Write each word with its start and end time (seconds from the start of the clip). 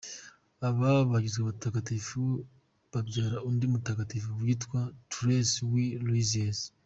Aba 0.67 0.89
bagizwe 1.11 1.39
abatagatifu 1.43 2.21
babyara 2.91 3.37
undi 3.49 3.65
mutagatifu 3.73 4.29
witwa 4.41 4.79
Therèse 5.11 5.59
w’i 5.71 5.87
Lisieux. 6.13 6.59